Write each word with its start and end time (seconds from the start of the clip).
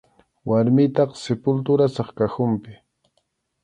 Warmiytaqa 0.47 1.15
sepulturasaq 1.23 2.09
cajonpi. 2.17 2.73